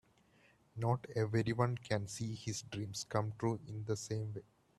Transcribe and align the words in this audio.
Not 0.75 1.05
everyone 1.15 1.77
can 1.77 2.07
see 2.07 2.33
his 2.33 2.63
dreams 2.63 3.05
come 3.07 3.33
true 3.37 3.59
in 3.67 3.85
the 3.85 3.95
same 3.95 4.33
way. 4.33 4.41